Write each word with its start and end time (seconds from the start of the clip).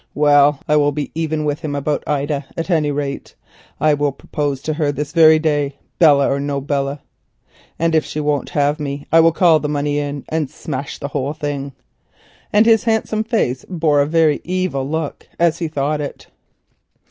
Well, 0.15 0.61
I 0.67 0.77
will 0.77 0.91
be 0.91 1.11
even 1.13 1.45
with 1.45 1.59
him 1.59 1.75
about 1.75 2.03
Ida, 2.07 2.47
at 2.57 2.71
any 2.71 2.89
rate. 2.89 3.35
I 3.79 3.93
will 3.93 4.11
propose 4.11 4.59
to 4.63 4.73
her 4.73 4.91
this 4.91 5.11
very 5.11 5.37
day, 5.37 5.75
Belle 5.99 6.23
or 6.23 6.39
no 6.39 6.59
Belle, 6.59 6.99
and 7.77 7.93
if 7.93 8.03
she 8.03 8.19
won't 8.19 8.49
have 8.49 8.79
me 8.79 9.05
I 9.11 9.19
will 9.19 9.31
call 9.31 9.59
the 9.59 9.69
money 9.69 9.99
in 9.99 10.25
and 10.27 10.49
smash 10.49 10.97
the 10.97 11.09
whole 11.09 11.33
thing 11.33 11.67
up"—and 11.67 12.65
his 12.65 12.85
handsome 12.85 13.23
face 13.23 13.63
bore 13.69 14.01
a 14.01 14.07
very 14.07 14.41
evil 14.43 14.89
look, 14.89 15.27
as 15.37 15.59
he 15.59 15.67
thought 15.67 16.01
of 16.01 16.07
it. 16.09 16.27